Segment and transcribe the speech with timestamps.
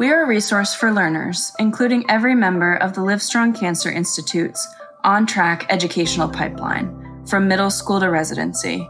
[0.00, 4.66] We are a resource for learners, including every member of the Livestrong Cancer Institute's
[5.04, 8.88] on track educational pipeline, from middle school to residency.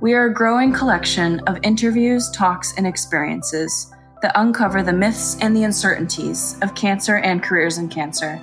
[0.00, 5.56] We are a growing collection of interviews, talks, and experiences that uncover the myths and
[5.56, 8.40] the uncertainties of cancer and careers in cancer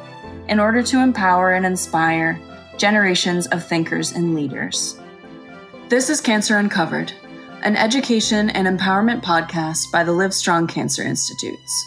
[0.49, 2.37] in order to empower and inspire
[2.75, 4.99] generations of thinkers and leaders.
[5.87, 7.13] This is Cancer Uncovered,
[7.63, 11.85] an education and empowerment podcast by the Livestrong Cancer Institutes.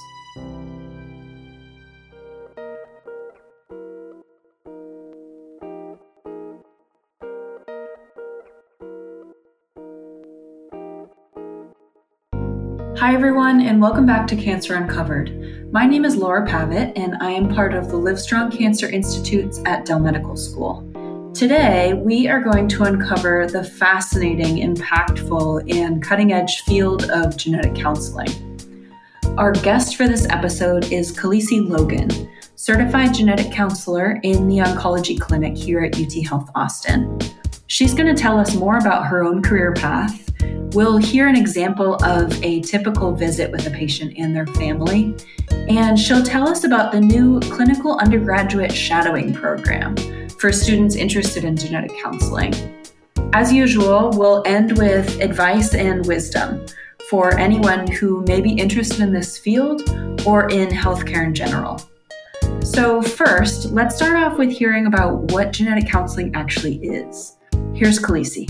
[13.02, 15.72] Hi, everyone, and welcome back to Cancer Uncovered.
[15.72, 19.84] My name is Laura Pavitt, and I am part of the Livestrong Cancer Institutes at
[19.84, 20.88] Dell Medical School.
[21.34, 27.74] Today, we are going to uncover the fascinating, impactful, and cutting edge field of genetic
[27.74, 28.28] counseling.
[29.36, 35.56] Our guest for this episode is Khaleesi Logan, certified genetic counselor in the oncology clinic
[35.56, 37.18] here at UT Health Austin.
[37.66, 40.22] She's going to tell us more about her own career path
[40.74, 45.14] We'll hear an example of a typical visit with a patient and their family,
[45.68, 49.94] and she'll tell us about the new clinical undergraduate shadowing program
[50.38, 52.54] for students interested in genetic counseling.
[53.34, 56.64] As usual, we'll end with advice and wisdom
[57.10, 59.82] for anyone who may be interested in this field
[60.26, 61.82] or in healthcare in general.
[62.62, 67.36] So, first, let's start off with hearing about what genetic counseling actually is.
[67.74, 68.48] Here's Khaleesi.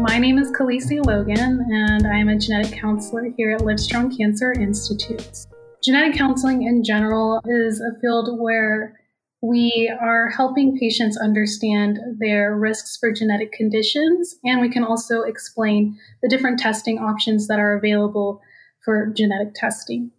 [0.00, 4.52] My name is Khaleesi Logan, and I am a genetic counselor here at Livestrong Cancer
[4.52, 5.44] Institute.
[5.82, 8.96] Genetic counseling in general is a field where
[9.42, 15.98] we are helping patients understand their risks for genetic conditions, and we can also explain
[16.22, 18.40] the different testing options that are available
[18.84, 20.12] for genetic testing.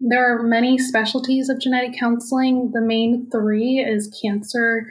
[0.00, 2.70] There are many specialties of genetic counseling.
[2.72, 4.90] The main three is cancer,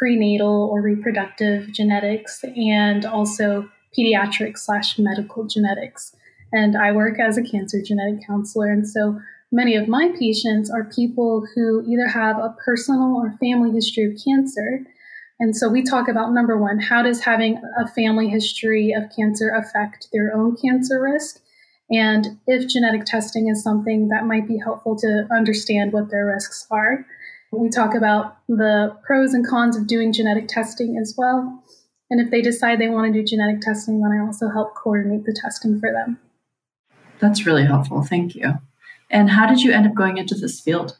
[0.00, 6.16] prenatal or reproductive genetics and also pediatric slash medical genetics.
[6.52, 8.68] And I work as a cancer genetic counselor.
[8.68, 9.20] And so
[9.52, 14.18] many of my patients are people who either have a personal or family history of
[14.24, 14.86] cancer.
[15.38, 19.50] And so we talk about number one, how does having a family history of cancer
[19.50, 21.40] affect their own cancer risk?
[21.90, 26.66] And if genetic testing is something that might be helpful to understand what their risks
[26.70, 27.04] are.
[27.52, 31.62] We talk about the pros and cons of doing genetic testing as well.
[32.08, 35.24] And if they decide they want to do genetic testing, then I also help coordinate
[35.24, 36.18] the testing for them.
[37.18, 38.02] That's really helpful.
[38.02, 38.54] Thank you.
[39.10, 40.96] And how did you end up going into this field?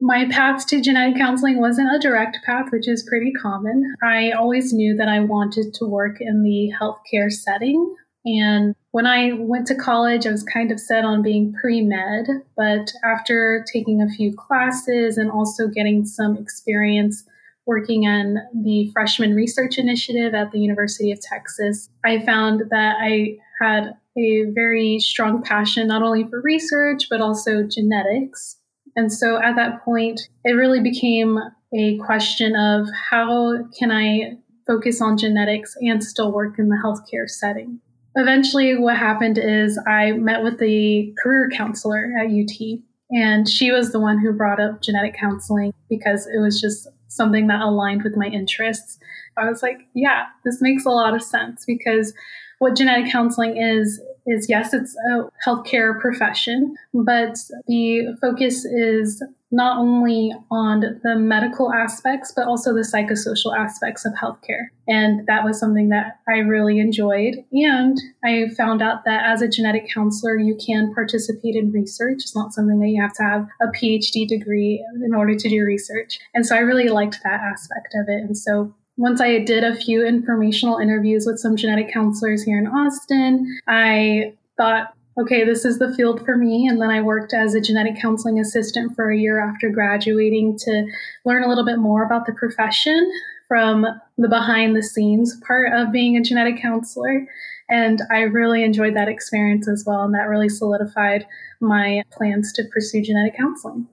[0.00, 3.94] My path to genetic counseling wasn't a direct path, which is pretty common.
[4.02, 7.94] I always knew that I wanted to work in the healthcare setting.
[8.24, 12.26] And when I went to college, I was kind of set on being pre med,
[12.56, 17.24] but after taking a few classes and also getting some experience
[17.66, 23.36] working on the freshman research initiative at the University of Texas, I found that I
[23.60, 28.56] had a very strong passion not only for research, but also genetics.
[28.96, 31.38] And so at that point, it really became
[31.72, 34.36] a question of how can I
[34.66, 37.80] focus on genetics and still work in the healthcare setting
[38.16, 43.92] eventually, what happened is I met with the career counselor at UT, and she was
[43.92, 48.16] the one who brought up genetic counseling because it was just something that aligned with
[48.16, 48.98] my interests.
[49.36, 52.12] I was like, yeah, this makes a lot of sense because
[52.58, 59.22] what genetic counseling is is yes, it's a healthcare profession, but the focus is
[59.52, 64.68] not only on the medical aspects, but also the psychosocial aspects of healthcare.
[64.86, 67.34] And that was something that I really enjoyed.
[67.52, 72.18] And I found out that as a genetic counselor, you can participate in research.
[72.18, 75.64] It's not something that you have to have a PhD degree in order to do
[75.64, 76.20] research.
[76.32, 78.22] And so I really liked that aspect of it.
[78.22, 82.66] And so once I did a few informational interviews with some genetic counselors here in
[82.66, 86.68] Austin, I thought, okay, this is the field for me.
[86.68, 90.86] And then I worked as a genetic counseling assistant for a year after graduating to
[91.24, 93.10] learn a little bit more about the profession
[93.48, 93.86] from
[94.18, 97.26] the behind the scenes part of being a genetic counselor.
[97.70, 100.02] And I really enjoyed that experience as well.
[100.02, 101.26] And that really solidified
[101.58, 103.88] my plans to pursue genetic counseling.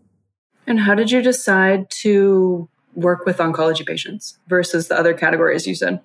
[0.67, 2.67] And how did you decide to
[2.97, 6.01] work with oncology patients versus the other categories you said?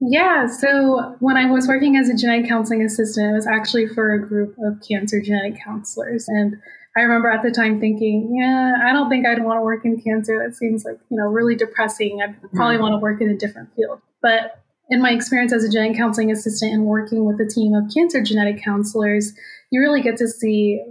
[0.00, 4.14] Yeah, so when I was working as a genetic counseling assistant, it was actually for
[4.14, 6.26] a group of cancer genetic counselors.
[6.28, 6.56] And
[6.96, 10.00] I remember at the time thinking, yeah, I don't think I'd want to work in
[10.00, 10.42] cancer.
[10.44, 12.20] That seems like, you know, really depressing.
[12.22, 12.82] I'd probably mm-hmm.
[12.82, 14.00] want to work in a different field.
[14.22, 14.60] But
[14.90, 18.22] in my experience as a genetic counseling assistant and working with a team of cancer
[18.22, 19.32] genetic counselors,
[19.70, 20.82] you really get to see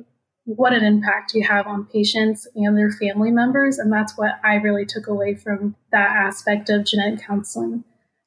[0.45, 3.78] what an impact you have on patients and their family members.
[3.78, 7.84] And that's what I really took away from that aspect of genetic counseling.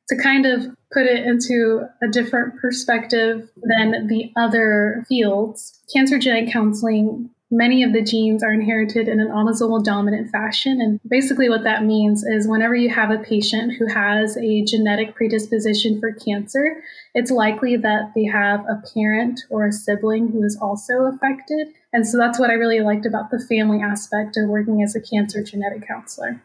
[0.08, 6.52] To kind of put it into a different perspective than the other fields, cancer genetic
[6.52, 10.80] counseling many of the genes are inherited in an autosomal dominant fashion.
[10.80, 15.14] And basically, what that means is whenever you have a patient who has a genetic
[15.14, 16.82] predisposition for cancer,
[17.14, 21.68] it's likely that they have a parent or a sibling who is also affected.
[21.92, 25.00] And so that's what I really liked about the family aspect of working as a
[25.00, 26.42] cancer genetic counselor.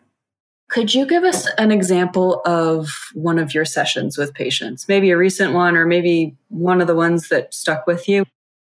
[0.70, 4.88] Could you give us an example of one of your sessions with patients?
[4.88, 8.24] Maybe a recent one, or maybe one of the ones that stuck with you?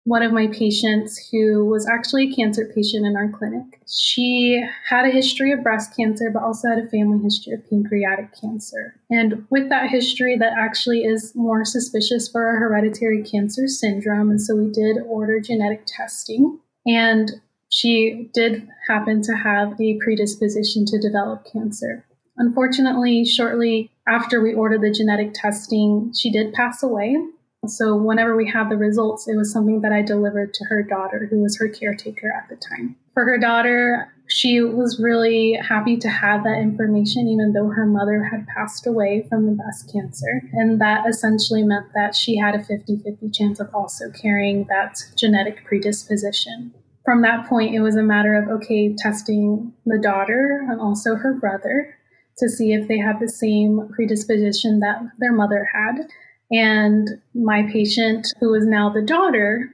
[0.06, 3.82] One of my patients who was actually a cancer patient in our clinic.
[3.88, 8.30] She had a history of breast cancer, but also had a family history of pancreatic
[8.40, 9.00] cancer.
[9.10, 14.30] And with that history, that actually is more suspicious for a hereditary cancer syndrome.
[14.30, 16.60] And so we did order genetic testing.
[16.86, 22.06] And she did happen to have a predisposition to develop cancer.
[22.38, 27.18] Unfortunately, shortly after we ordered the genetic testing, she did pass away.
[27.68, 31.28] So whenever we had the results, it was something that I delivered to her daughter,
[31.30, 32.96] who was her caretaker at the time.
[33.14, 38.24] For her daughter, she was really happy to have that information, even though her mother
[38.24, 40.42] had passed away from the breast cancer.
[40.54, 44.98] And that essentially meant that she had a 50 50 chance of also carrying that
[45.16, 46.74] genetic predisposition.
[47.04, 51.34] From that point, it was a matter of okay, testing the daughter and also her
[51.34, 51.96] brother
[52.40, 56.08] to see if they had the same predisposition that their mother had.
[56.52, 59.74] And my patient, who is now the daughter,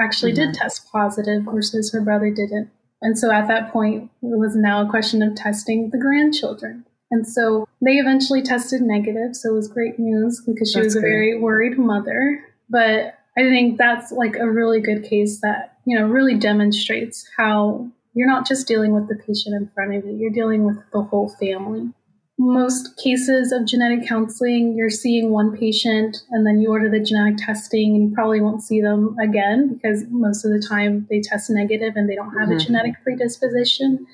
[0.00, 0.52] actually mm-hmm.
[0.52, 2.70] did test positive versus her brother didn't.
[3.00, 6.84] And so at that point, it was now a question of testing the grandchildren.
[7.10, 9.34] And so they eventually tested negative.
[9.34, 11.10] So it was great news because she that's was a great.
[11.10, 12.42] very worried mother.
[12.70, 17.90] But I think that's like a really good case that, you know, really demonstrates how
[18.14, 21.02] you're not just dealing with the patient in front of you, you're dealing with the
[21.02, 21.90] whole family
[22.42, 27.36] most cases of genetic counseling, you're seeing one patient and then you order the genetic
[27.38, 31.50] testing and you probably won't see them again because most of the time they test
[31.50, 32.56] negative and they don't have mm-hmm.
[32.56, 34.06] a genetic predisposition.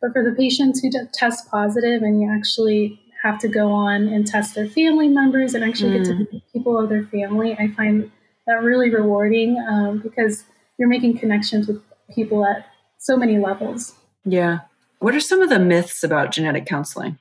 [0.00, 4.26] But for the patients who test positive and you actually have to go on and
[4.26, 5.96] test their family members and actually mm.
[5.98, 6.32] get to mm.
[6.32, 8.10] meet people of their family, I find
[8.46, 10.44] that really rewarding um, because
[10.78, 11.82] you're making connections with
[12.14, 12.66] people at
[12.98, 13.94] so many levels.
[14.24, 14.60] Yeah.
[15.00, 17.18] What are some of the myths about genetic counseling?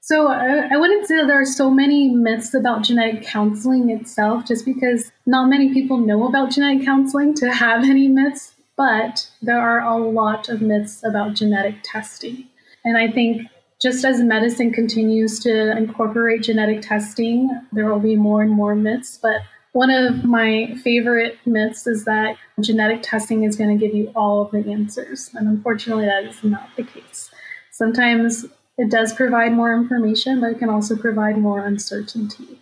[0.00, 4.64] So I, I wouldn't say there are so many myths about genetic counseling itself, just
[4.64, 9.80] because not many people know about genetic counseling to have any myths, but there are
[9.80, 12.48] a lot of myths about genetic testing.
[12.84, 13.42] And I think
[13.80, 19.18] just as medicine continues to incorporate genetic testing, there will be more and more myths.
[19.20, 19.42] But
[19.72, 24.42] one of my favorite myths is that genetic testing is going to give you all
[24.42, 25.30] of the answers.
[25.34, 27.30] And unfortunately, that is not the case.
[27.70, 28.46] Sometimes
[28.78, 32.60] it does provide more information, but it can also provide more uncertainty.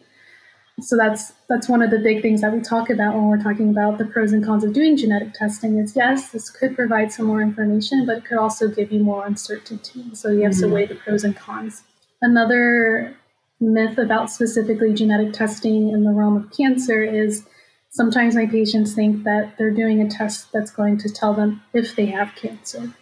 [0.80, 3.70] So that's that's one of the big things that we talk about when we're talking
[3.70, 7.26] about the pros and cons of doing genetic testing is yes, this could provide some
[7.26, 10.04] more information, but it could also give you more uncertainty.
[10.14, 10.68] So you have mm-hmm.
[10.68, 11.82] to weigh the pros and cons.
[12.22, 13.16] Another
[13.60, 17.44] myth about specifically genetic testing in the realm of cancer is
[17.90, 21.96] sometimes my patients think that they're doing a test that's going to tell them if
[21.96, 22.94] they have cancer.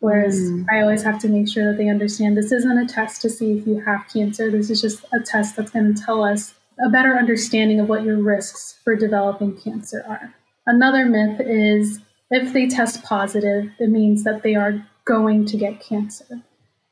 [0.00, 0.64] Whereas mm.
[0.70, 3.58] I always have to make sure that they understand this isn't a test to see
[3.58, 4.50] if you have cancer.
[4.50, 8.04] This is just a test that's going to tell us a better understanding of what
[8.04, 10.34] your risks for developing cancer are.
[10.66, 12.00] Another myth is
[12.30, 16.42] if they test positive, it means that they are going to get cancer.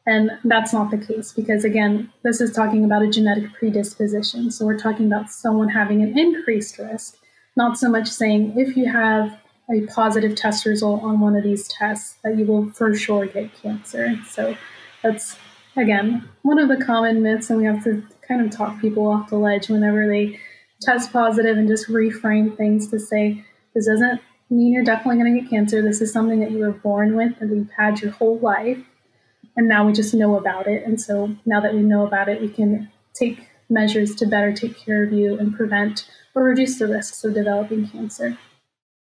[0.07, 4.51] And that's not the case because, again, this is talking about a genetic predisposition.
[4.51, 7.17] So we're talking about someone having an increased risk,
[7.57, 9.37] not so much saying if you have
[9.71, 13.53] a positive test result on one of these tests, that you will for sure get
[13.61, 14.15] cancer.
[14.29, 14.57] So
[15.03, 15.37] that's
[15.77, 19.31] again one of the common myths, and we have to kind of talk people off
[19.31, 20.39] the ledge whenever they
[20.81, 23.45] test positive and just reframe things to say
[23.75, 24.21] this doesn't
[24.51, 25.83] mean you're definitely going to get cancer.
[25.83, 28.79] This is something that you were born with and you've had your whole life,
[29.57, 30.85] and now we just know about it.
[30.85, 34.79] And so now that we know about it, we can take measures to better take
[34.79, 38.39] care of you and prevent or reduce the risks of developing cancer.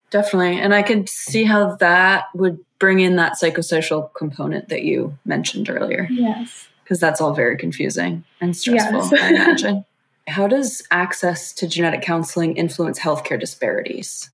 [0.10, 0.60] Definitely.
[0.60, 5.70] And I could see how that would bring in that psychosocial component that you mentioned
[5.70, 6.08] earlier.
[6.10, 6.68] Yes.
[6.84, 9.14] Because that's all very confusing and stressful, yes.
[9.14, 9.86] I imagine.
[10.28, 14.30] How does access to genetic counseling influence healthcare disparities?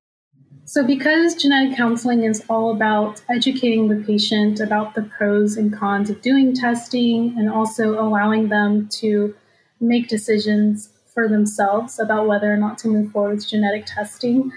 [0.65, 6.09] So, because genetic counseling is all about educating the patient about the pros and cons
[6.09, 9.35] of doing testing and also allowing them to
[9.81, 14.51] make decisions for themselves about whether or not to move forward with genetic testing,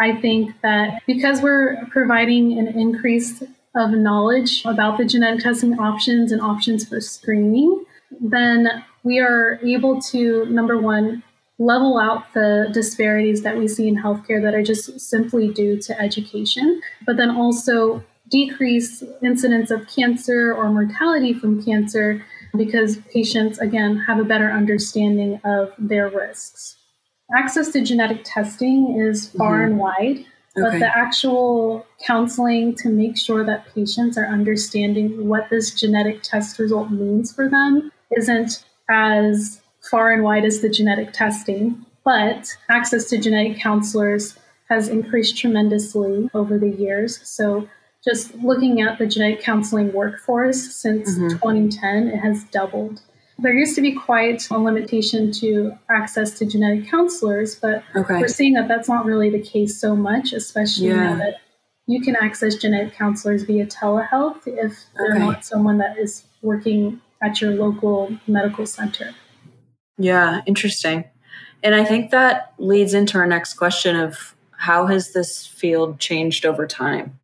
[0.00, 3.42] I think that because we're providing an increase
[3.76, 7.84] of knowledge about the genetic testing options and options for screening,
[8.20, 11.22] then we are able to, number one,
[11.58, 16.00] level out the disparities that we see in healthcare that are just simply due to
[16.00, 22.24] education, but then also decrease incidence of cancer or mortality from cancer
[22.56, 26.76] because patients, again, have a better understanding of their risks.
[27.36, 29.72] Access to genetic testing is far mm-hmm.
[29.72, 30.78] and wide, but okay.
[30.80, 36.90] the actual counseling to make sure that patients are understanding what this genetic test result
[36.90, 39.60] means for them isn't as
[39.90, 41.86] far and wide as the genetic testing.
[42.04, 44.36] But access to genetic counselors
[44.68, 47.20] has increased tremendously over the years.
[47.28, 47.68] So
[48.04, 51.28] just looking at the genetic counseling workforce since mm-hmm.
[51.28, 53.02] 2010, it has doubled.
[53.42, 58.18] There used to be quite a limitation to access to genetic counselors, but okay.
[58.18, 61.14] we're seeing that that's not really the case so much, especially yeah.
[61.14, 61.40] now that
[61.86, 65.18] you can access genetic counselors via telehealth if they're okay.
[65.18, 69.14] not someone that is working at your local medical center.
[69.98, 71.04] Yeah, interesting.
[71.62, 76.46] And I think that leads into our next question of how has this field changed
[76.46, 77.18] over time?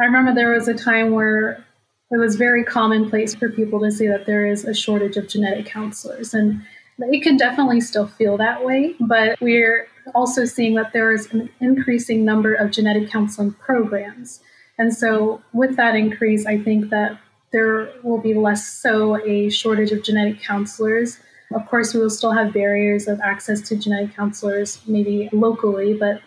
[0.00, 1.64] I remember there was a time where
[2.12, 5.64] it was very commonplace for people to say that there is a shortage of genetic
[5.64, 6.34] counselors.
[6.34, 6.62] And
[6.98, 11.48] it can definitely still feel that way, but we're also seeing that there is an
[11.60, 14.40] increasing number of genetic counseling programs.
[14.78, 17.18] And so, with that increase, I think that
[17.50, 21.18] there will be less so a shortage of genetic counselors.
[21.54, 26.20] Of course, we will still have barriers of access to genetic counselors, maybe locally, but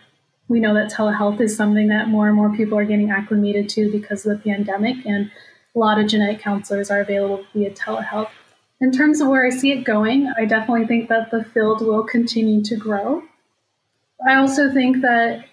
[0.48, 3.90] we know that telehealth is something that more and more people are getting acclimated to
[3.90, 5.30] because of the pandemic, and
[5.76, 8.30] a lot of genetic counselors are available via telehealth.
[8.80, 12.02] In terms of where I see it going, I definitely think that the field will
[12.02, 13.22] continue to grow.
[14.26, 15.44] I also think that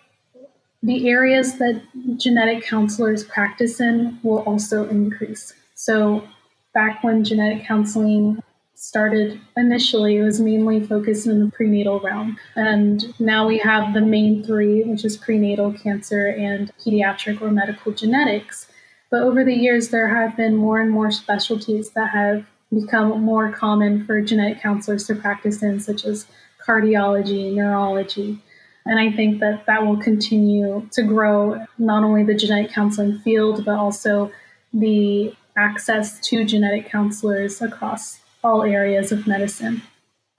[0.82, 1.82] the areas that
[2.18, 5.54] genetic counselors practice in will also increase.
[5.76, 6.28] So,
[6.74, 8.42] back when genetic counseling
[8.76, 12.38] started initially, it was mainly focused in the prenatal realm.
[12.56, 17.94] And now we have the main three, which is prenatal cancer and pediatric or medical
[17.94, 18.68] genetics.
[19.14, 23.52] But over the years, there have been more and more specialties that have become more
[23.52, 26.26] common for genetic counselors to practice in, such as
[26.66, 28.40] cardiology, neurology.
[28.88, 33.64] And I think that that will continue to grow not only the genetic counseling field,
[33.64, 34.32] but also
[34.74, 39.84] the access to genetic counselors across all areas of medicine.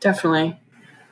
[0.01, 0.59] Definitely.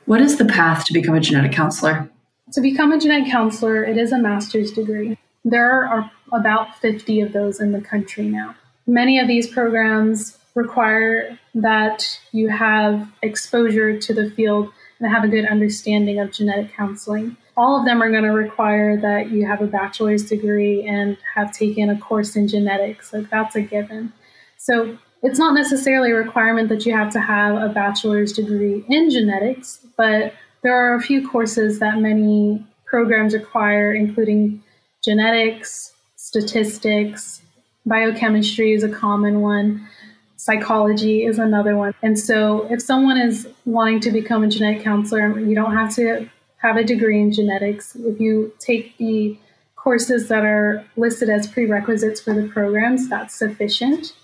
[0.03, 2.09] What is the path to become a genetic counselor?
[2.51, 5.17] To become a genetic counselor, it is a master's degree.
[5.45, 8.55] There are about 50 of those in the country now.
[8.87, 15.27] Many of these programs require that you have exposure to the field and have a
[15.27, 17.37] good understanding of genetic counseling.
[17.55, 21.51] All of them are going to require that you have a bachelor's degree and have
[21.51, 23.13] taken a course in genetics.
[23.13, 24.11] Like that's a given.
[24.57, 29.09] So it's not necessarily a requirement that you have to have a bachelor's degree in
[29.09, 34.63] genetics, but there are a few courses that many programs require, including
[35.03, 35.92] genetics,
[36.33, 37.43] statistics,
[37.85, 39.87] biochemistry is a common one,
[40.35, 41.93] psychology is another one.
[42.01, 46.27] And so, if someone is wanting to become a genetic counselor, you don't have to
[46.57, 47.95] have a degree in genetics.
[47.95, 49.37] If you take the
[49.75, 54.15] courses that are listed as prerequisites for the programs, that's sufficient.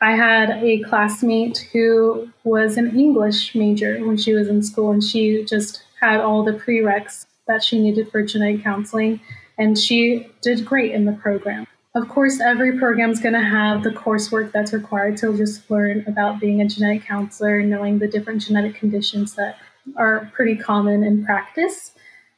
[0.00, 5.02] I had a classmate who was an English major when she was in school, and
[5.02, 9.18] she just had all the prereqs that she needed for genetic counseling,
[9.58, 11.66] and she did great in the program.
[11.94, 16.04] Of course, every program is going to have the coursework that's required to just learn
[16.06, 19.58] about being a genetic counselor, knowing the different genetic conditions that
[19.96, 21.92] are pretty common in practice.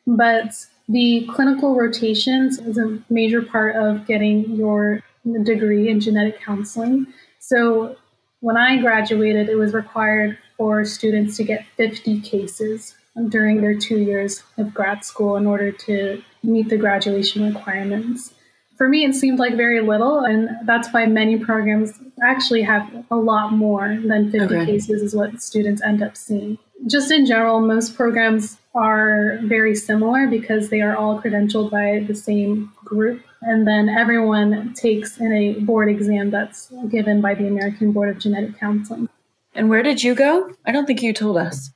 [0.07, 0.55] But
[0.89, 5.03] the clinical rotations is a major part of getting your
[5.43, 7.07] degree in genetic counseling.
[7.39, 7.97] So
[8.41, 12.95] when I graduated, it was required for students to get 50 cases
[13.29, 18.35] during their two years of grad school in order to meet the graduation requirements.
[18.77, 23.17] For me, it seemed like very little, and that's why many programs actually have a
[23.17, 24.67] lot more than 50 okay.
[24.67, 26.57] cases, is what students end up seeing.
[26.87, 32.15] Just in general, most programs are very similar because they are all credentialed by the
[32.15, 37.93] same group and then everyone takes in a board exam that's given by the American
[37.93, 39.09] Board of Genetic Counseling.
[39.55, 40.53] And where did you go?
[40.67, 41.71] I don't think you told us.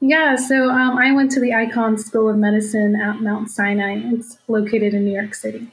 [0.00, 4.00] Yeah, so um, I went to the Icahn School of Medicine at Mount Sinai.
[4.12, 5.72] It's located in New York City.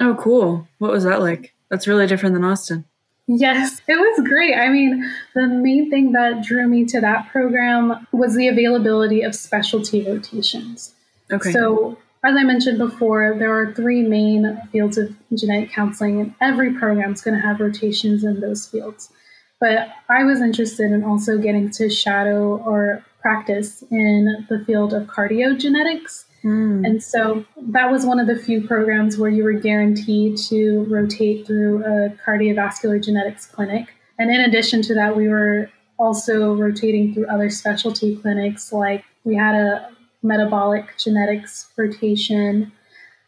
[0.00, 0.66] Oh, cool.
[0.78, 1.54] What was that like?
[1.70, 2.84] That's really different than Austin.
[3.26, 4.54] Yes, it was great.
[4.54, 9.34] I mean, the main thing that drew me to that program was the availability of
[9.34, 10.94] specialty rotations.
[11.30, 11.52] Okay.
[11.52, 16.72] So as I mentioned before, there are three main fields of genetic counseling, and every
[16.74, 19.12] program is going to have rotations in those fields.
[19.60, 25.08] But I was interested in also getting to shadow or practice in the field of
[25.08, 26.26] cardiogenetics.
[26.44, 26.86] Mm.
[26.86, 31.44] And so that was one of the few programs where you were guaranteed to rotate
[31.44, 33.88] through a cardiovascular genetics clinic.
[34.20, 35.68] And in addition to that, we were
[35.98, 38.72] also rotating through other specialty clinics.
[38.72, 39.90] Like we had a
[40.22, 42.70] metabolic genetics rotation.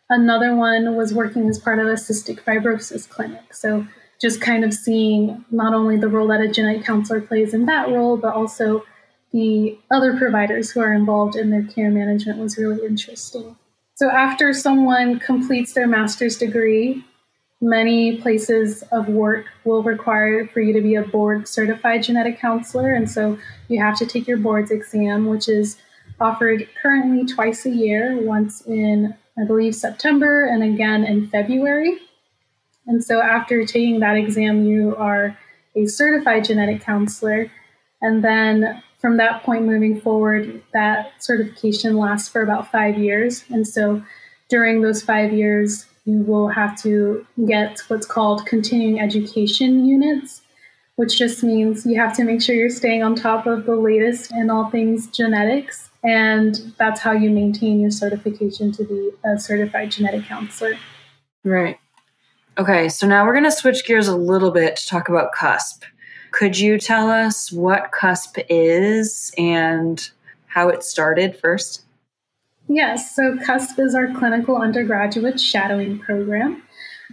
[0.08, 3.52] Another one was working as part of a cystic fibrosis clinic.
[3.52, 3.84] So
[4.20, 7.88] just kind of seeing not only the role that a genetic counselor plays in that
[7.88, 8.84] role, but also
[9.32, 13.56] the other providers who are involved in their care management was really interesting.
[13.94, 17.04] So, after someone completes their master's degree,
[17.60, 22.94] many places of work will require for you to be a board certified genetic counselor.
[22.94, 25.78] And so, you have to take your board's exam, which is
[26.20, 31.98] offered currently twice a year, once in, I believe, September and again in February.
[32.86, 35.36] And so after taking that exam, you are
[35.76, 37.50] a certified genetic counselor.
[38.00, 43.44] And then from that point moving forward, that certification lasts for about five years.
[43.48, 44.02] And so
[44.48, 50.42] during those five years, you will have to get what's called continuing education units,
[50.96, 54.32] which just means you have to make sure you're staying on top of the latest
[54.32, 55.90] in all things genetics.
[56.02, 60.76] And that's how you maintain your certification to be a certified genetic counselor.
[61.44, 61.78] Right.
[62.56, 65.84] Okay, so now we're going to switch gears a little bit to talk about CUSP.
[66.30, 70.10] Could you tell us what CUSP is and
[70.46, 71.84] how it started first?
[72.68, 76.62] Yes, so CUSP is our clinical undergraduate shadowing program.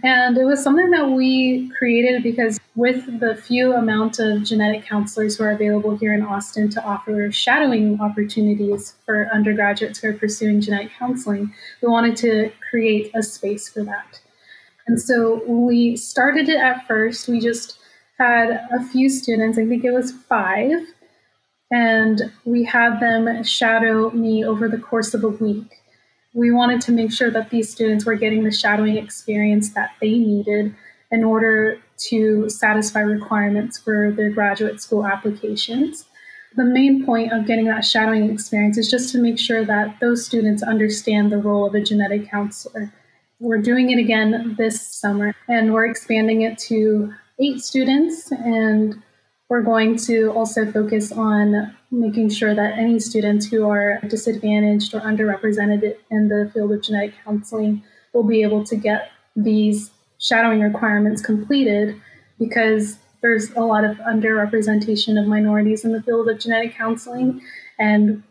[0.04, 5.38] And it was something that we created because, with the few amount of genetic counselors
[5.38, 10.60] who are available here in Austin to offer shadowing opportunities for undergraduates who are pursuing
[10.60, 14.20] genetic counseling, we wanted to create a space for that.
[14.86, 17.78] And so we started it at first, we just
[18.18, 20.72] had a few students, I think it was five,
[21.70, 25.66] and we had them shadow me over the course of a week.
[26.34, 30.12] We wanted to make sure that these students were getting the shadowing experience that they
[30.12, 30.74] needed
[31.10, 36.04] in order to satisfy requirements for their graduate school applications.
[36.56, 40.24] The main point of getting that shadowing experience is just to make sure that those
[40.24, 42.92] students understand the role of a genetic counselor
[43.38, 48.30] we're doing it again this summer, and we're expanding it to eight students.
[48.32, 49.02] And
[49.48, 55.00] we're going to also focus on making sure that any students who are disadvantaged or
[55.00, 61.22] underrepresented in the field of genetic counseling will be able to get these shadowing requirements
[61.22, 62.00] completed
[62.38, 67.40] because there's a lot of underrepresentation of minorities in the field of genetic counseling.
[67.78, 68.22] And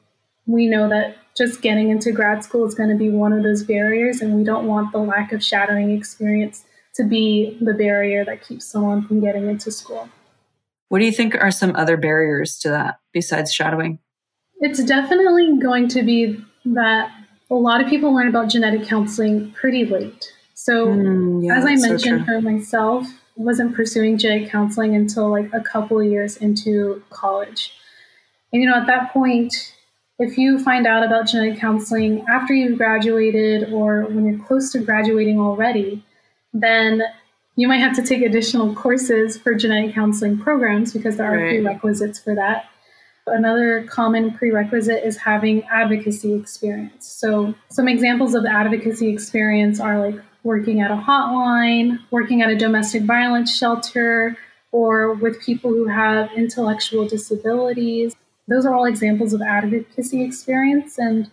[0.46, 3.64] we know that just getting into grad school is going to be one of those
[3.64, 6.66] barriers, and we don't want the lack of shadowing experience
[6.96, 10.10] to be the barrier that keeps someone from getting into school.
[10.90, 14.00] What do you think are some other barriers to that besides shadowing?
[14.60, 17.12] It's definitely going to be that
[17.50, 20.32] a lot of people learn about genetic counseling pretty late.
[20.54, 25.30] So, mm, yeah, as I mentioned so for myself, I wasn't pursuing genetic counseling until
[25.30, 27.74] like a couple of years into college.
[28.54, 29.54] And you know, at that point,
[30.18, 34.80] if you find out about genetic counseling after you've graduated or when you're close to
[34.80, 36.06] graduating already,
[36.62, 37.04] then
[37.56, 41.64] you might have to take additional courses for genetic counseling programs because there are right.
[41.64, 42.66] prerequisites for that.
[43.28, 47.08] Another common prerequisite is having advocacy experience.
[47.08, 52.56] So, some examples of advocacy experience are like working at a hotline, working at a
[52.56, 54.38] domestic violence shelter,
[54.72, 58.16] or with people who have intellectual disabilities
[58.48, 61.30] those are all examples of advocacy experience and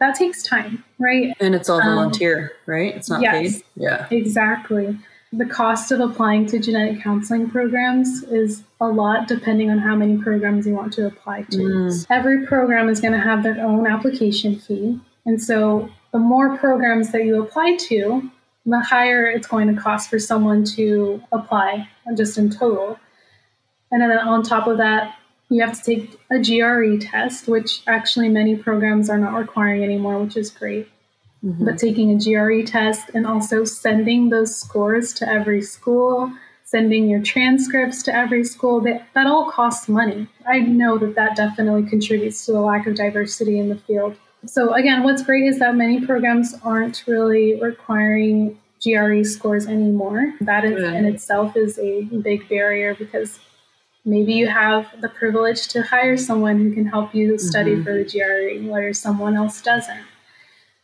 [0.00, 1.34] that takes time right?
[1.40, 2.94] And it's all um, volunteer um, right?
[2.94, 4.06] It's not yes, paid yeah.
[4.10, 4.98] Exactly.
[5.32, 10.16] The cost of applying to genetic counseling programs is a lot depending on how many
[10.16, 11.58] programs you want to apply to.
[11.58, 12.06] Mm.
[12.10, 14.98] every program is going to have their own application fee.
[15.26, 18.30] And so the more programs that you apply to
[18.64, 22.98] the higher it's going to cost for someone to apply just in total.
[23.90, 25.17] And then on top of that
[25.50, 30.18] you have to take a GRE test, which actually many programs are not requiring anymore,
[30.18, 30.88] which is great.
[31.44, 31.64] Mm-hmm.
[31.64, 36.32] But taking a GRE test and also sending those scores to every school,
[36.64, 40.28] sending your transcripts to every school, that, that all costs money.
[40.46, 44.16] I know that that definitely contributes to the lack of diversity in the field.
[44.46, 50.34] So, again, what's great is that many programs aren't really requiring GRE scores anymore.
[50.40, 53.40] That is, in itself is a big barrier because
[54.08, 57.84] maybe you have the privilege to hire someone who can help you study mm-hmm.
[57.84, 60.04] for the GRE, where someone else doesn't.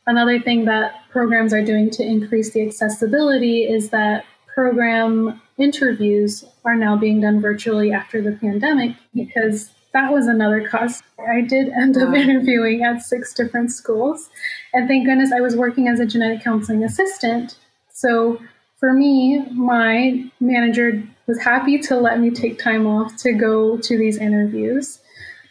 [0.07, 6.77] another thing that programs are doing to increase the accessibility is that program interviews are
[6.77, 11.03] now being done virtually after the pandemic because that was another cost.
[11.19, 14.29] I did end up interviewing at six different schools.
[14.75, 17.57] And thank goodness I was working as a genetic counseling assistant.
[17.91, 18.39] So
[18.79, 23.99] for me, my manager was happy to let me take time off to go to
[23.99, 25.01] these interviews.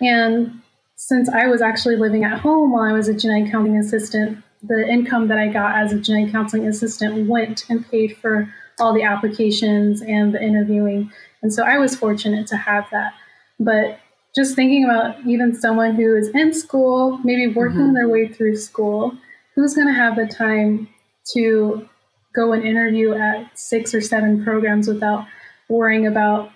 [0.02, 0.62] And
[0.96, 4.88] since I was actually living at home while I was a genetic counseling assistant, the
[4.88, 9.04] income that I got as a genetic counseling assistant went and paid for all the
[9.04, 11.12] applications and the interviewing.
[11.42, 13.14] And so I was fortunate to have that.
[13.60, 14.00] But
[14.36, 17.94] just thinking about even someone who is in school, maybe working mm-hmm.
[17.94, 19.16] their way through school,
[19.56, 20.88] who's going to have the time
[21.34, 21.88] to
[22.34, 25.28] go and interview at six or seven programs without
[25.74, 26.52] worrying about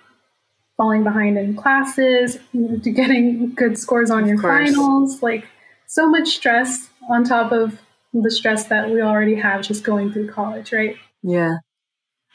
[0.76, 2.38] falling behind in classes,
[2.82, 5.46] getting good scores on your finals, like
[5.86, 7.80] so much stress on top of
[8.14, 10.96] the stress that we already have just going through college, right?
[11.22, 11.56] Yeah.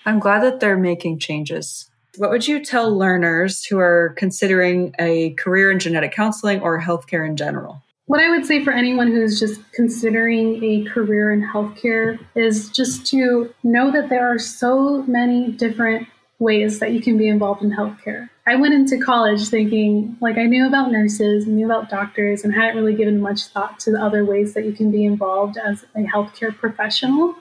[0.05, 1.89] I'm glad that they're making changes.
[2.17, 7.27] What would you tell learners who are considering a career in genetic counseling or healthcare
[7.27, 7.81] in general?
[8.05, 13.05] What I would say for anyone who's just considering a career in healthcare is just
[13.07, 16.07] to know that there are so many different
[16.43, 18.29] ways that you can be involved in healthcare.
[18.45, 22.75] I went into college thinking like I knew about nurses, knew about doctors, and hadn't
[22.75, 26.01] really given much thought to the other ways that you can be involved as a
[26.01, 27.35] healthcare professional.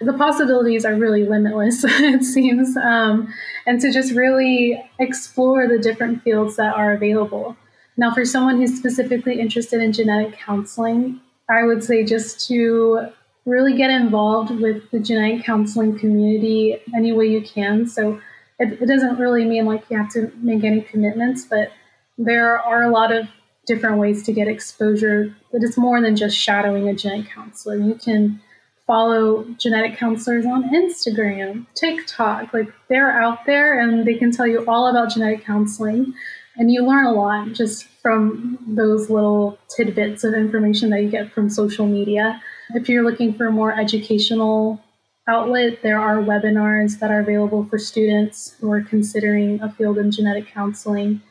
[0.00, 3.32] The possibilities are really limitless, it seems, um,
[3.66, 7.56] and to just really explore the different fields that are available.
[7.96, 13.08] Now, for someone who's specifically interested in genetic counseling, I would say just to
[13.44, 17.86] really get involved with the genetic counseling community any way you can.
[17.86, 18.20] So
[18.58, 21.72] it, it doesn't really mean like you have to make any commitments, but
[22.18, 23.26] there are a lot of
[23.66, 25.34] different ways to get exposure.
[25.52, 27.76] But it's more than just shadowing a genetic counselor.
[27.76, 28.40] You can
[28.86, 32.52] follow genetic counselors on Instagram, TikTok.
[32.52, 36.14] Like they're out there and they can tell you all about genetic counseling.
[36.56, 41.32] And you learn a lot just from those little tidbits of information that you get
[41.32, 42.40] from social media.
[42.74, 44.83] If you're looking for more educational
[45.28, 50.10] outlet, there are webinars that are available for students who are considering a field in
[50.10, 51.22] genetic counseling.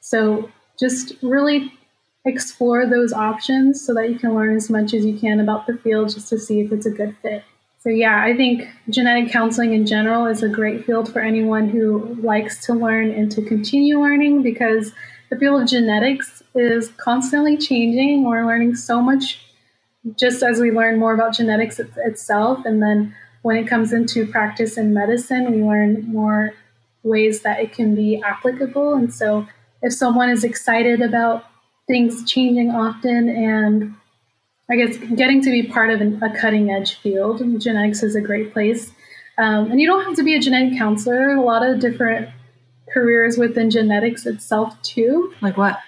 [0.00, 1.72] So just really
[2.24, 5.76] explore those options so that you can learn as much as you can about the
[5.78, 7.44] field just to see if it's a good fit.
[7.80, 12.16] So, yeah, I think genetic counseling in general is a great field for anyone who
[12.22, 14.92] likes to learn and to continue learning because
[15.30, 18.24] the field of genetics is constantly changing.
[18.24, 19.40] We're learning so much
[20.16, 22.64] just as we learn more about genetics itself.
[22.64, 26.54] And then when it comes into practice in medicine, we learn more
[27.02, 28.94] ways that it can be applicable.
[28.94, 29.46] And so,
[29.82, 31.44] if someone is excited about
[31.88, 33.94] things changing often and
[34.70, 38.20] I guess getting to be part of an, a cutting edge field, genetics is a
[38.20, 38.92] great place.
[39.38, 41.30] Um, and you don't have to be a genetic counselor.
[41.30, 42.28] A lot of different
[42.92, 45.34] careers within genetics itself, too.
[45.40, 45.80] Like what?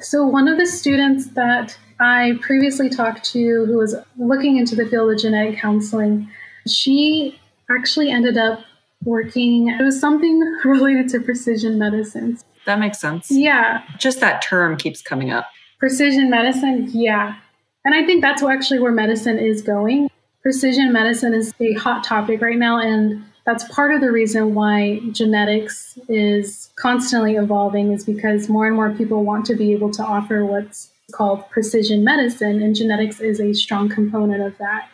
[0.00, 4.86] So, one of the students that I previously talked to who was looking into the
[4.86, 6.30] field of genetic counseling
[6.66, 7.38] she
[7.70, 8.60] actually ended up
[9.04, 12.38] working, it was something related to precision medicine.
[12.66, 13.30] That makes sense.
[13.30, 13.82] Yeah.
[13.98, 15.46] Just that term keeps coming up.
[15.78, 17.36] Precision medicine, yeah.
[17.84, 20.08] And I think that's actually where medicine is going.
[20.42, 25.00] Precision medicine is a hot topic right now, and that's part of the reason why
[25.10, 30.02] genetics is constantly evolving, is because more and more people want to be able to
[30.04, 34.88] offer what's called precision medicine, and genetics is a strong component of that.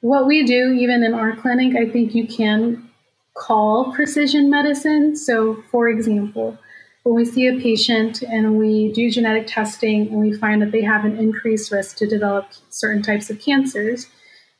[0.00, 2.90] What we do, even in our clinic, I think you can
[3.36, 5.14] call precision medicine.
[5.14, 6.58] So, for example,
[7.02, 10.82] when we see a patient and we do genetic testing and we find that they
[10.82, 14.06] have an increased risk to develop certain types of cancers,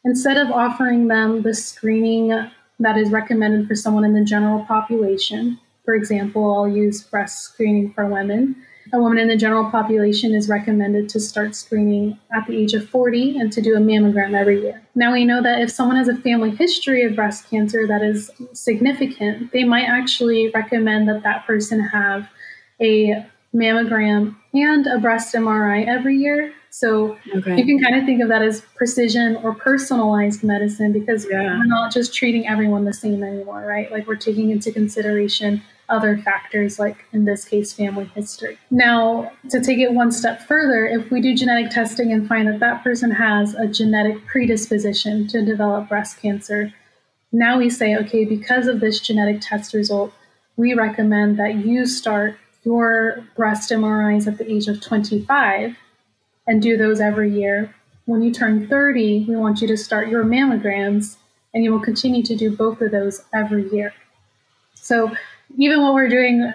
[0.04, 2.28] instead of offering them the screening
[2.78, 7.92] that is recommended for someone in the general population, for example, I'll use breast screening
[7.92, 8.56] for women
[8.92, 12.88] a woman in the general population is recommended to start screening at the age of
[12.88, 14.82] 40 and to do a mammogram every year.
[14.94, 18.30] Now, we know that if someone has a family history of breast cancer that is
[18.52, 22.28] significant, they might actually recommend that that person have
[22.80, 26.52] a mammogram and a breast MRI every year.
[26.70, 27.56] So okay.
[27.56, 31.58] you can kind of think of that as precision or personalized medicine because yeah.
[31.58, 33.90] we're not just treating everyone the same anymore, right?
[33.90, 38.58] Like we're taking into consideration other factors, like in this case, family history.
[38.70, 42.60] Now, to take it one step further, if we do genetic testing and find that
[42.60, 46.72] that person has a genetic predisposition to develop breast cancer,
[47.32, 50.12] now we say, okay, because of this genetic test result,
[50.56, 55.76] we recommend that you start your breast MRIs at the age of 25
[56.46, 57.74] and do those every year
[58.10, 61.16] when you turn 30, we want you to start your mammograms,
[61.54, 63.94] and you will continue to do both of those every year.
[64.74, 65.14] So,
[65.56, 66.52] even what we're doing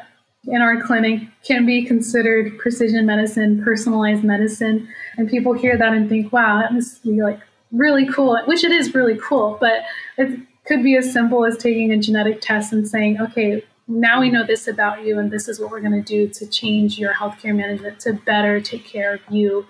[0.47, 4.87] in our clinic can be considered precision medicine, personalized medicine.
[5.17, 7.39] And people hear that and think, wow, that must be like
[7.71, 9.57] really cool, which it is really cool.
[9.59, 9.83] But
[10.17, 14.31] it could be as simple as taking a genetic test and saying, okay, now we
[14.31, 17.13] know this about you, and this is what we're going to do to change your
[17.13, 19.65] healthcare management to better take care of you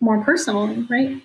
[0.00, 1.22] more personally, right?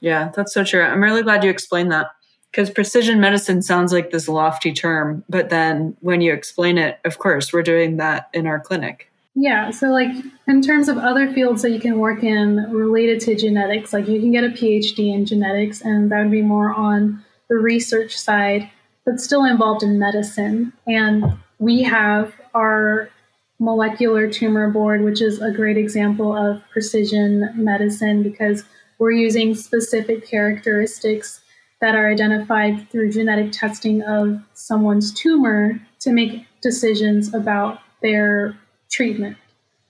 [0.00, 0.82] Yeah, that's so true.
[0.82, 2.08] I'm really glad you explained that
[2.56, 7.18] because precision medicine sounds like this lofty term, but then when you explain it, of
[7.18, 9.12] course, we're doing that in our clinic.
[9.34, 10.08] Yeah, so like
[10.48, 14.18] in terms of other fields that you can work in related to genetics, like you
[14.20, 18.70] can get a PhD in genetics, and that would be more on the research side,
[19.04, 20.72] but still involved in medicine.
[20.86, 23.10] And we have our
[23.58, 28.64] molecular tumor board, which is a great example of precision medicine because
[28.98, 31.42] we're using specific characteristics
[31.80, 38.58] that are identified through genetic testing of someone's tumor to make decisions about their
[38.90, 39.36] treatment.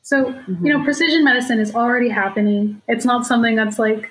[0.02, 0.66] So, mm-hmm.
[0.66, 2.80] you know, precision medicine is already happening.
[2.88, 4.10] It's not something that's like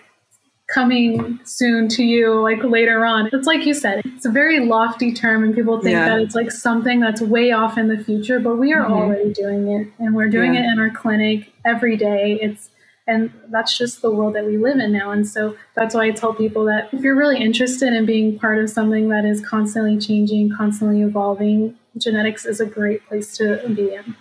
[0.67, 3.29] coming soon to you like later on.
[3.31, 6.09] It's like you said, it's a very lofty term and people think yeah.
[6.09, 8.93] that it's like something that's way off in the future, but we are mm-hmm.
[8.93, 10.61] already doing it and we're doing yeah.
[10.61, 12.39] it in our clinic every day.
[12.41, 12.69] It's
[13.07, 15.11] and that's just the world that we live in now.
[15.11, 18.59] And so that's why I tell people that if you're really interested in being part
[18.59, 23.93] of something that is constantly changing, constantly evolving, genetics is a great place to be
[23.93, 24.15] in.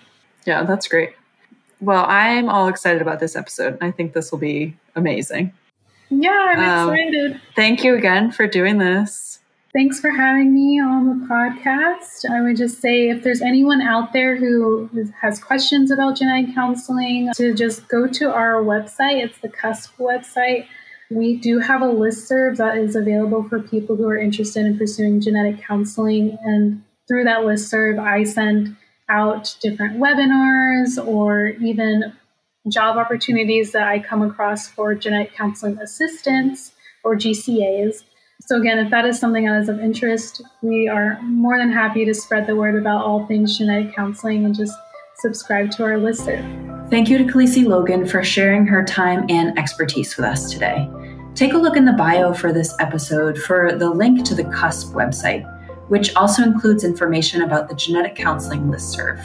[0.44, 1.14] Yeah, that's great.
[1.80, 3.78] Well, I'm all excited about this episode.
[3.80, 5.52] I think this will be amazing.
[6.10, 7.40] Yeah, I'm um, excited.
[7.56, 9.40] Thank you again for doing this.
[9.74, 12.30] Thanks for having me on the podcast.
[12.30, 14.88] I would just say if there's anyone out there who
[15.20, 19.24] has questions about genetic counseling, to just go to our website.
[19.24, 20.66] It's the CUSP website.
[21.10, 25.20] We do have a listserv that is available for people who are interested in pursuing
[25.20, 26.38] genetic counseling.
[26.44, 28.76] And through that listserv, I send
[29.08, 32.12] out different webinars or even
[32.68, 36.70] job opportunities that I come across for genetic counseling assistants
[37.02, 38.04] or GCAs.
[38.46, 42.04] So, again, if that is something that is of interest, we are more than happy
[42.04, 44.74] to spread the word about all things genetic counseling and just
[45.16, 46.90] subscribe to our listserv.
[46.90, 50.90] Thank you to Khaleesi Logan for sharing her time and expertise with us today.
[51.34, 54.92] Take a look in the bio for this episode for the link to the CUSP
[54.92, 59.22] website, which also includes information about the genetic counseling listserv.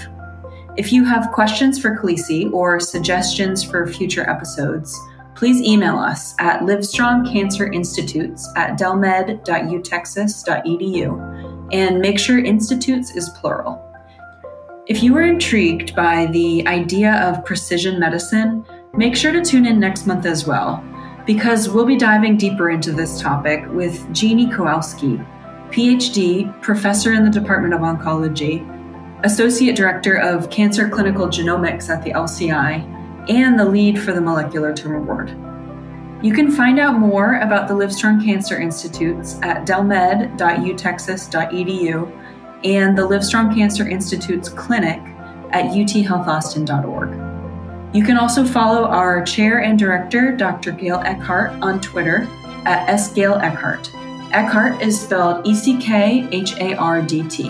[0.78, 4.98] If you have questions for Khaleesi or suggestions for future episodes,
[5.40, 13.82] please email us at livestrongcancerinstitutes at dellmed.utexas.edu and make sure institutes is plural.
[14.88, 19.80] If you were intrigued by the idea of precision medicine, make sure to tune in
[19.80, 20.84] next month as well,
[21.26, 25.22] because we'll be diving deeper into this topic with Jeannie Kowalski,
[25.70, 28.66] PhD, professor in the Department of Oncology,
[29.24, 34.74] Associate Director of Cancer Clinical Genomics at the LCI, and the lead for the Molecular
[34.74, 35.32] Tumor Board.
[36.24, 43.56] You can find out more about the Livestrong Cancer Institutes at dellmed.utexas.edu and the Livestrong
[43.56, 45.00] Cancer Institute's clinic
[45.52, 47.96] at uthealthaustin.org.
[47.96, 50.72] You can also follow our chair and director, Dr.
[50.72, 52.28] Gail Eckhardt, on Twitter
[52.66, 53.42] at sgail
[54.32, 57.50] Eckhardt is spelled E C K H A R D T.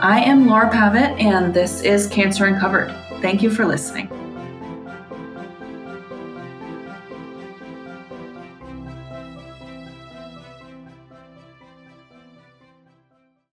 [0.00, 2.94] I am Laura Pavitt, and this is Cancer Uncovered.
[3.22, 4.10] Thank you for listening.